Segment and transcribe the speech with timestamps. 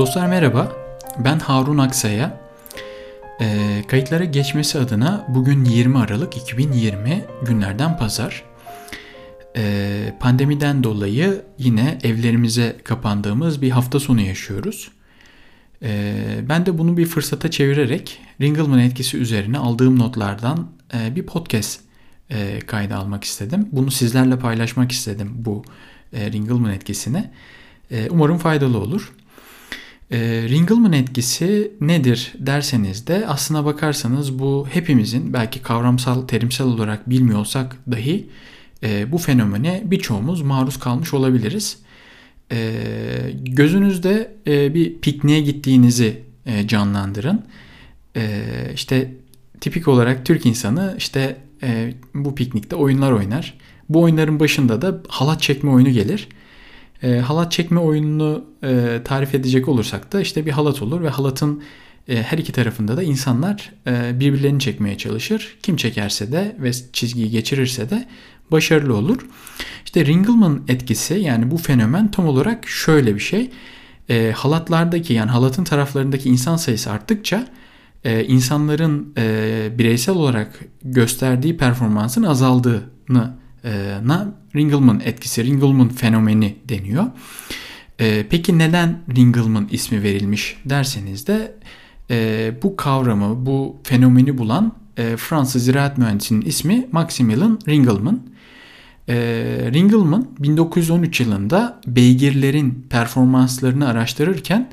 [0.00, 0.72] Dostlar merhaba,
[1.18, 2.40] ben Harun Aksaya.
[3.40, 8.44] E, kayıtlara geçmesi adına bugün 20 Aralık 2020 günlerden pazar.
[9.56, 14.90] E, pandemiden dolayı yine evlerimize kapandığımız bir hafta sonu yaşıyoruz.
[15.82, 16.14] E,
[16.48, 21.80] ben de bunu bir fırsata çevirerek Ringelmann etkisi üzerine aldığım notlardan e, bir podcast
[22.30, 23.68] e, kaydı almak istedim.
[23.72, 25.64] Bunu sizlerle paylaşmak istedim bu
[26.12, 27.30] e, Ringelmann etkisini.
[27.90, 29.12] E, umarım faydalı olur.
[30.10, 37.76] E, Ringelmann etkisi nedir derseniz de aslına bakarsanız bu hepimizin belki kavramsal, terimsel olarak bilmiyorsak
[37.90, 38.26] dahi
[38.82, 41.78] e, bu fenomene birçoğumuz maruz kalmış olabiliriz.
[42.52, 42.72] E,
[43.34, 47.44] gözünüzde e, bir pikniğe gittiğinizi e, canlandırın.
[48.16, 48.42] E,
[48.74, 49.14] işte
[49.60, 53.58] tipik olarak Türk insanı işte e, bu piknikte oyunlar oynar.
[53.88, 56.28] Bu oyunların başında da halat çekme oyunu gelir.
[57.02, 61.62] E, halat çekme oyununu e, tarif edecek olursak da işte bir halat olur ve halatın
[62.08, 65.56] e, her iki tarafında da insanlar e, birbirlerini çekmeye çalışır.
[65.62, 68.08] Kim çekerse de ve çizgiyi geçirirse de
[68.50, 69.26] başarılı olur.
[69.84, 73.50] İşte Ringelmann etkisi yani bu fenomen tam olarak şöyle bir şey.
[74.08, 77.46] E, halatlardaki yani halatın taraflarındaki insan sayısı arttıkça
[78.04, 83.36] e, insanların e, bireysel olarak gösterdiği performansın azaldığını
[84.04, 87.04] na Ringelmann etkisi, Ringelmann fenomeni deniyor.
[88.00, 91.54] E, peki neden Ringelmann ismi verilmiş derseniz de
[92.10, 98.30] e, bu kavramı, bu fenomeni bulan e, Fransız ziraat mühendisinin ismi Maximilian Ringelmann.
[99.72, 104.70] Ringelmann 1913 yılında beygirlerin performanslarını araştırırken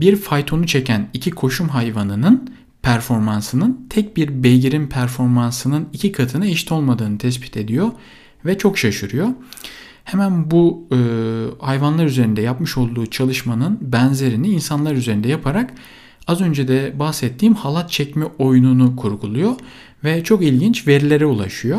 [0.00, 2.50] bir faytonu çeken iki koşum hayvanının
[2.82, 7.90] performansının tek bir beygirin performansının iki katına eşit olmadığını tespit ediyor
[8.44, 9.28] ve çok şaşırıyor.
[10.04, 10.98] Hemen bu e,
[11.64, 15.74] hayvanlar üzerinde yapmış olduğu çalışmanın benzerini insanlar üzerinde yaparak
[16.26, 19.54] az önce de bahsettiğim halat çekme oyununu kurguluyor
[20.04, 21.78] ve çok ilginç verilere ulaşıyor.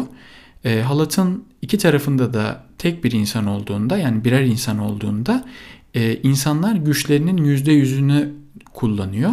[0.65, 5.45] E, halatın iki tarafında da tek bir insan olduğunda yani birer insan olduğunda
[5.93, 8.29] e, insanlar güçlerinin %100'ünü
[8.73, 9.31] kullanıyor.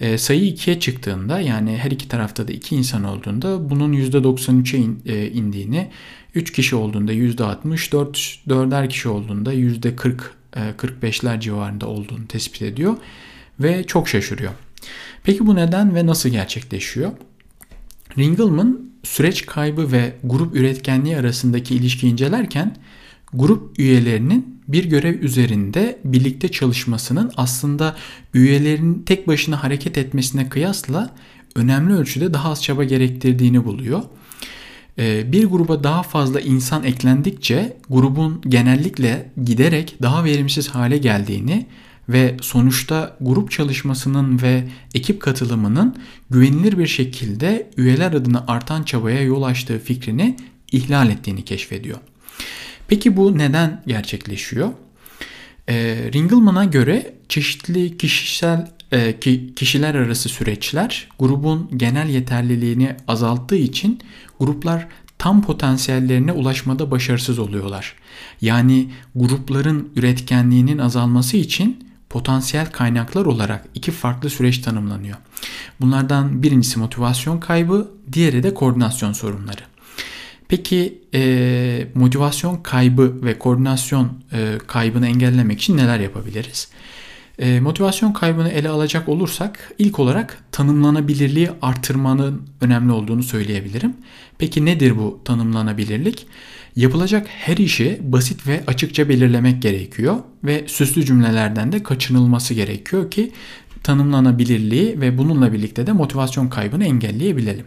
[0.00, 5.02] E, sayı 2'ye çıktığında yani her iki tarafta da 2 insan olduğunda bunun %93'e in,
[5.06, 5.90] e, indiğini,
[6.34, 8.18] 3 kişi olduğunda %60, 4,
[8.48, 12.96] 4'er kişi olduğunda %40, e, 45'ler civarında olduğunu tespit ediyor
[13.60, 14.52] ve çok şaşırıyor.
[15.24, 17.12] Peki bu neden ve nasıl gerçekleşiyor?
[18.18, 22.76] Ringelmann süreç kaybı ve grup üretkenliği arasındaki ilişki incelerken
[23.34, 27.96] grup üyelerinin bir görev üzerinde birlikte çalışmasının aslında
[28.34, 31.14] üyelerin tek başına hareket etmesine kıyasla
[31.54, 34.02] önemli ölçüde daha az çaba gerektirdiğini buluyor.
[34.98, 41.66] Ee, bir gruba daha fazla insan eklendikçe grubun genellikle giderek daha verimsiz hale geldiğini
[42.08, 45.96] ve sonuçta grup çalışmasının ve ekip katılımının
[46.30, 50.36] güvenilir bir şekilde üyeler adına artan çabaya yol açtığı fikrini
[50.72, 51.98] ihlal ettiğini keşfediyor.
[52.90, 54.68] Peki bu neden gerçekleşiyor?
[55.68, 55.74] E,
[56.12, 64.00] Ringelmann'a göre çeşitli kişisel e, ki, kişiler arası süreçler grubun genel yeterliliğini azalttığı için
[64.40, 67.94] gruplar tam potansiyellerine ulaşmada başarısız oluyorlar.
[68.40, 75.16] Yani grupların üretkenliğinin azalması için potansiyel kaynaklar olarak iki farklı süreç tanımlanıyor.
[75.80, 79.69] Bunlardan birincisi motivasyon kaybı, diğeri de koordinasyon sorunları.
[80.50, 86.68] Peki e, motivasyon kaybı ve koordinasyon e, kaybını engellemek için neler yapabiliriz?
[87.38, 93.94] E, motivasyon kaybını ele alacak olursak ilk olarak tanımlanabilirliği artırmanın önemli olduğunu söyleyebilirim.
[94.38, 96.26] Peki nedir bu tanımlanabilirlik?
[96.76, 103.32] Yapılacak her işi basit ve açıkça belirlemek gerekiyor ve süslü cümlelerden de kaçınılması gerekiyor ki
[103.82, 107.66] tanımlanabilirliği ve bununla birlikte de motivasyon kaybını engelleyebilelim.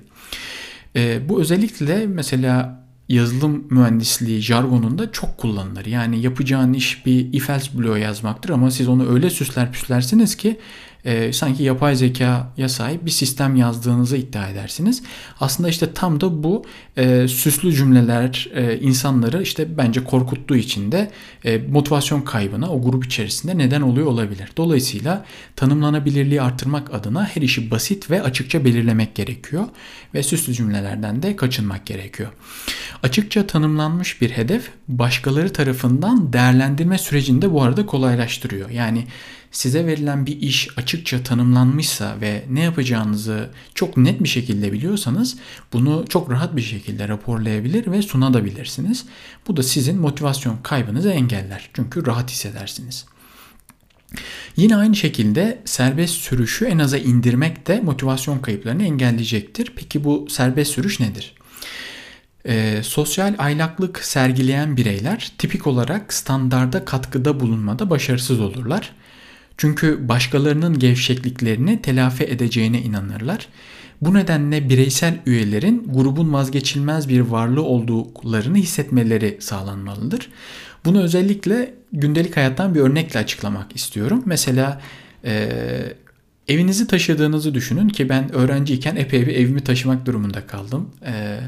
[0.95, 5.85] E, bu özellikle mesela yazılım mühendisliği jargonunda çok kullanılır.
[5.85, 10.59] Yani yapacağın iş bir if else bloğu yazmaktır ama siz onu öyle süsler püslersiniz ki
[11.05, 15.03] e, sanki yapay zekaya sahip bir sistem yazdığınızı iddia edersiniz.
[15.39, 16.65] Aslında işte tam da bu
[16.97, 21.11] e, süslü cümleler e, insanları işte bence korkuttuğu için de
[21.45, 24.49] e, motivasyon kaybına o grup içerisinde neden oluyor olabilir.
[24.57, 29.65] Dolayısıyla tanımlanabilirliği artırmak adına her işi basit ve açıkça belirlemek gerekiyor
[30.13, 32.29] ve süslü cümlelerden de kaçınmak gerekiyor.
[33.03, 38.69] Açıkça tanımlanmış bir hedef başkaları tarafından değerlendirme sürecini de bu arada kolaylaştırıyor.
[38.69, 39.07] Yani
[39.53, 45.37] size verilen bir iş açıkça tanımlanmışsa ve ne yapacağınızı çok net bir şekilde biliyorsanız
[45.73, 49.05] bunu çok rahat bir şekilde raporlayabilir ve sunabilirsiniz.
[49.47, 51.69] Bu da sizin motivasyon kaybınızı engeller.
[51.73, 53.05] Çünkü rahat hissedersiniz.
[54.55, 59.73] Yine aynı şekilde serbest sürüşü en aza indirmek de motivasyon kayıplarını engelleyecektir.
[59.75, 61.35] Peki bu serbest sürüş nedir?
[62.45, 68.93] E, sosyal aylaklık sergileyen bireyler tipik olarak standarda katkıda bulunmada başarısız olurlar.
[69.57, 73.47] Çünkü başkalarının gevşekliklerini telafi edeceğine inanırlar.
[74.01, 80.29] Bu nedenle bireysel üyelerin grubun vazgeçilmez bir varlığı olduklarını hissetmeleri sağlanmalıdır.
[80.85, 84.23] Bunu özellikle gündelik hayattan bir örnekle açıklamak istiyorum.
[84.25, 84.81] Mesela
[85.25, 85.49] e,
[86.47, 90.89] evinizi taşıdığınızı düşünün ki ben öğrenciyken epey bir evimi taşımak durumunda kaldım.
[91.05, 91.39] E,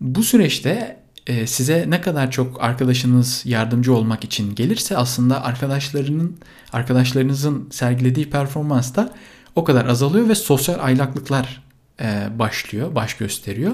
[0.00, 6.36] bu süreçte e, size ne kadar çok arkadaşınız yardımcı olmak için gelirse aslında arkadaşlarının
[6.72, 9.12] arkadaşlarınızın sergilediği performans da
[9.54, 11.62] o kadar azalıyor ve sosyal aylaklıklar
[12.00, 13.72] e, başlıyor, baş gösteriyor.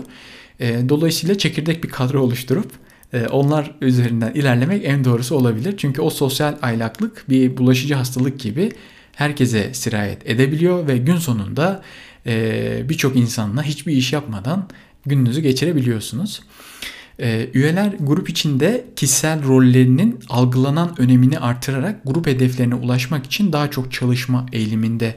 [0.61, 2.73] E, dolayısıyla çekirdek bir kadro oluşturup
[3.31, 5.75] onlar üzerinden ilerlemek en doğrusu olabilir.
[5.77, 8.73] Çünkü o sosyal aylaklık bir bulaşıcı hastalık gibi
[9.17, 11.83] herkese sirayet edebiliyor ve gün sonunda
[12.89, 14.69] birçok insanla hiçbir iş yapmadan
[15.07, 16.41] gününüzü geçirebiliyorsunuz.
[17.21, 23.93] E, üyeler grup içinde kişisel rollerinin algılanan önemini artırarak grup hedeflerine ulaşmak için daha çok
[23.93, 25.15] çalışma eğiliminde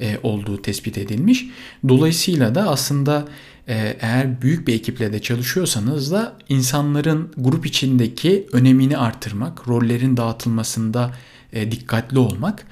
[0.00, 1.46] e, olduğu tespit edilmiş.
[1.88, 3.28] Dolayısıyla da aslında
[3.68, 11.14] e, eğer büyük bir ekiple de çalışıyorsanız da insanların grup içindeki önemini artırmak, rollerin dağıtılmasında
[11.52, 12.66] e, dikkatli olmak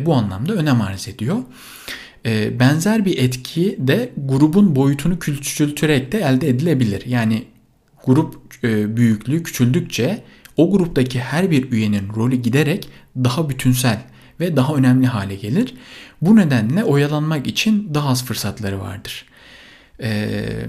[0.00, 1.36] bu anlamda önem arz ediyor.
[2.60, 7.02] Benzer bir etki de grubun boyutunu küçültürek de elde edilebilir.
[7.06, 7.44] Yani
[8.04, 8.62] grup
[8.96, 10.22] büyüklüğü küçüldükçe
[10.56, 14.02] o gruptaki her bir üyenin rolü giderek daha bütünsel
[14.40, 15.74] ve daha önemli hale gelir.
[16.22, 19.24] Bu nedenle oyalanmak için daha az fırsatları vardır.
[20.02, 20.66] Ee,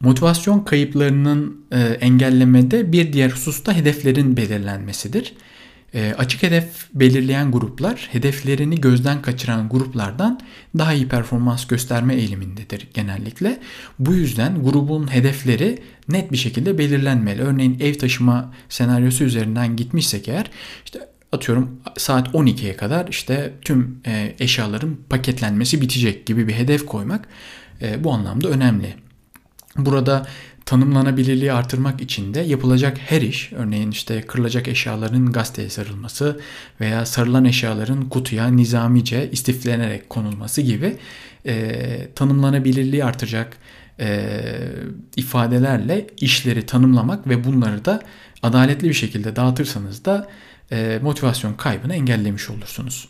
[0.00, 5.34] motivasyon kayıplarının e, engellemede bir diğer husus hedeflerin belirlenmesidir.
[5.94, 10.40] E, açık hedef belirleyen gruplar hedeflerini gözden kaçıran gruplardan
[10.78, 13.60] daha iyi performans gösterme eğilimindedir genellikle.
[13.98, 17.42] Bu yüzden grubun hedefleri net bir şekilde belirlenmeli.
[17.42, 20.50] Örneğin ev taşıma senaryosu üzerinden gitmişsek eğer
[20.84, 20.98] işte
[21.32, 27.28] atıyorum saat 12'ye kadar işte tüm e, eşyaların paketlenmesi bitecek gibi bir hedef koymak
[27.82, 28.94] e, bu anlamda önemli.
[29.76, 30.26] Burada
[30.68, 36.40] tanımlanabilirliği artırmak için de yapılacak her iş, örneğin işte kırılacak eşyaların gazeteye sarılması
[36.80, 40.96] veya sarılan eşyaların kutuya nizamice istiflenerek konulması gibi
[41.46, 43.56] e, tanımlanabilirliği artıracak
[44.00, 44.30] e,
[45.16, 48.02] ifadelerle işleri tanımlamak ve bunları da
[48.42, 50.28] adaletli bir şekilde dağıtırsanız da
[50.72, 53.08] e, motivasyon kaybını engellemiş olursunuz.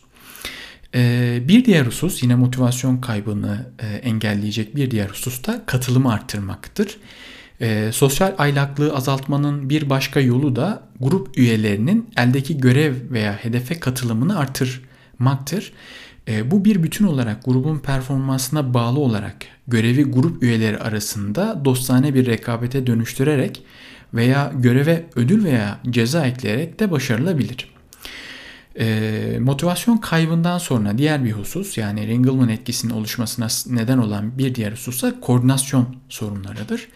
[0.95, 6.97] E, bir diğer husus yine motivasyon kaybını e, engelleyecek bir diğer husus da katılımı arttırmaktır.
[7.61, 14.39] E, sosyal aylaklığı azaltmanın bir başka yolu da grup üyelerinin eldeki görev veya hedefe katılımını
[14.39, 15.73] artırmaktır.
[16.27, 19.35] E, bu bir bütün olarak grubun performansına bağlı olarak
[19.67, 23.63] görevi grup üyeleri arasında dostane bir rekabete dönüştürerek
[24.13, 27.71] veya göreve ödül veya ceza ekleyerek de başarılabilir.
[28.79, 34.71] E, motivasyon kaybından sonra diğer bir husus yani Ringelmann etkisinin oluşmasına neden olan bir diğer
[34.71, 36.87] husus da koordinasyon sorunlarıdır.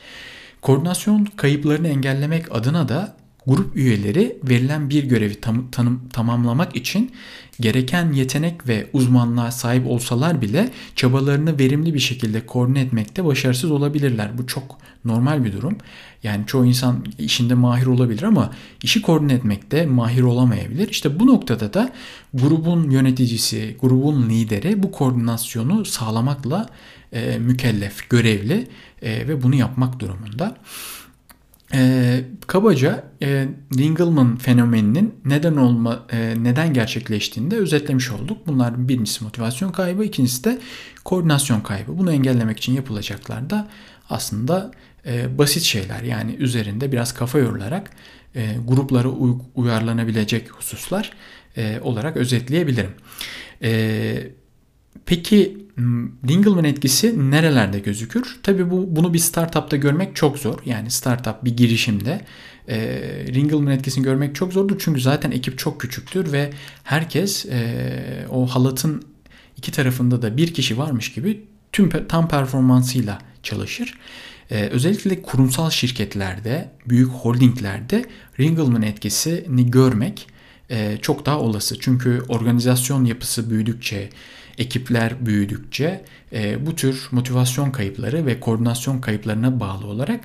[0.64, 3.16] Koordinasyon kayıplarını engellemek adına da
[3.48, 7.12] grup üyeleri verilen bir görevi tam, tanım, tamamlamak için
[7.60, 14.38] gereken yetenek ve uzmanlığa sahip olsalar bile çabalarını verimli bir şekilde koordine etmekte başarısız olabilirler.
[14.38, 15.78] Bu çok normal bir durum.
[16.24, 18.52] Yani çoğu insan işinde mahir olabilir ama
[18.84, 20.90] işi koordine etmekte mahir olamayabilir.
[20.90, 21.90] İşte bu noktada da
[22.34, 26.70] grubun yöneticisi, grubun lideri bu koordinasyonu sağlamakla
[27.14, 28.68] e, mükellef, görevli
[29.02, 30.58] e, ve bunu yapmak durumunda.
[31.74, 38.48] E, kabaca e, Ringelmann fenomeninin neden olma e, neden gerçekleştiğini de özetlemiş olduk.
[38.48, 40.60] Bunlar birincisi motivasyon kaybı, ikincisi de
[41.04, 41.98] koordinasyon kaybı.
[41.98, 43.68] Bunu engellemek için yapılacaklar da
[44.10, 44.72] aslında
[45.06, 46.04] e, basit şeyler.
[46.04, 47.90] Yani üzerinde biraz kafa yorularak
[48.36, 51.12] e, gruplara uy- uyarlanabilecek hususlar
[51.58, 52.92] e, olarak özetleyebilirim.
[53.64, 54.28] E,
[55.06, 55.64] peki
[56.28, 58.40] Dingleman etkisi nerelerde gözükür?
[58.44, 60.60] Tabii bu bunu bir startupta görmek çok zor.
[60.66, 62.22] Yani startup bir girişimde
[62.68, 62.78] e,
[63.28, 64.76] Ringelmann etkisini görmek çok zordur.
[64.80, 66.50] Çünkü zaten ekip çok küçüktür ve
[66.84, 69.04] herkes e, o halatın
[69.58, 73.94] iki tarafında da bir kişi varmış gibi tüm tam performansıyla çalışır.
[74.52, 78.06] Ee, özellikle kurumsal şirketlerde, büyük holdinglerde
[78.40, 80.28] Ringelmann etkisini görmek
[80.70, 81.80] e, çok daha olası.
[81.80, 84.10] Çünkü organizasyon yapısı büyüdükçe,
[84.58, 90.20] ekipler büyüdükçe e, bu tür motivasyon kayıpları ve koordinasyon kayıplarına bağlı olarak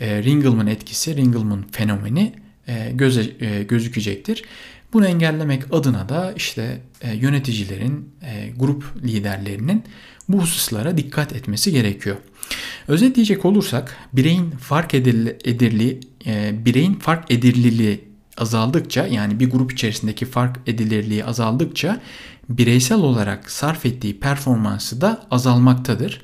[0.00, 2.32] e, Ringelmann etkisi, Ringelmann fenomeni
[2.68, 4.44] e, göze, e, gözükecektir.
[4.92, 9.84] Bunu engellemek adına da işte e, yöneticilerin, e, grup liderlerinin
[10.28, 12.16] bu hususlara dikkat etmesi gerekiyor.
[12.88, 18.04] Özetleyecek olursak bireyin fark edilirliği, e, bireyin fark edilirliği
[18.38, 22.00] azaldıkça yani bir grup içerisindeki fark edilirliği azaldıkça
[22.48, 26.20] bireysel olarak sarf ettiği performansı da azalmaktadır.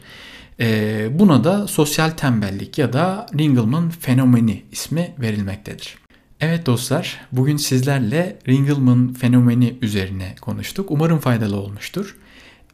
[0.60, 5.98] E, buna da sosyal tembellik ya da Ringelmann fenomeni ismi verilmektedir.
[6.40, 10.90] Evet dostlar, bugün sizlerle Ringelmann fenomeni üzerine konuştuk.
[10.90, 12.16] Umarım faydalı olmuştur.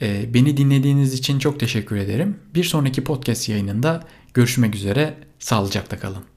[0.02, 2.36] E, beni dinlediğiniz için çok teşekkür ederim.
[2.54, 5.14] Bir sonraki podcast yayınında görüşmek üzere.
[5.38, 6.31] Sağlıcakla kalın.